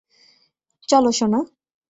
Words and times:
চলো, 0.89 1.11
সোনা। 1.11 1.39